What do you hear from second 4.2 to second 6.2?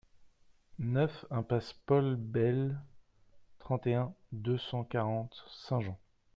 deux cent quarante, Saint-Jean